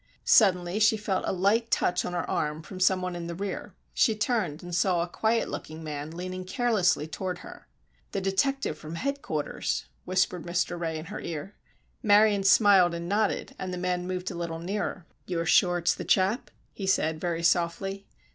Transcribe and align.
Suddenly 0.25 0.79
she 0.79 0.97
felt 0.97 1.25
a 1.27 1.31
light 1.31 1.69
touch 1.69 2.05
on 2.05 2.13
her 2.13 2.27
arm 2.27 2.63
from 2.63 2.79
some 2.79 3.03
one 3.03 3.15
in 3.15 3.27
the 3.27 3.35
rear. 3.35 3.75
She 3.93 4.15
turned 4.15 4.63
and 4.63 4.73
saw 4.73 5.03
a 5.03 5.07
quiet 5.07 5.47
looking 5.47 5.83
man 5.83 6.09
leaning 6.09 6.43
carelessly 6.43 7.05
toward 7.05 7.37
her. 7.45 7.67
"The 8.11 8.19
detective 8.19 8.79
from 8.79 8.95
headquarters," 8.95 9.85
whispered 10.05 10.41
Mr. 10.43 10.79
Ray, 10.79 10.97
in 10.97 11.05
her 11.05 11.19
ear. 11.19 11.53
Marion 12.01 12.43
smiled 12.43 12.95
and 12.95 13.07
nodded, 13.07 13.53
and 13.59 13.71
the 13.71 13.77
man 13.77 14.07
moved 14.07 14.31
a 14.31 14.35
little 14.35 14.57
nearer. 14.57 15.05
"You 15.27 15.39
are 15.39 15.45
sure 15.45 15.77
it's 15.77 15.93
the 15.93 16.03
chap?" 16.03 16.49
he 16.73 16.87
said, 16.87 17.21
very 17.21 17.43
softly. 17.43 18.07